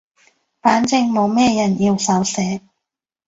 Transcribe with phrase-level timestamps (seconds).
[0.63, 2.61] 反正冇咩人要手寫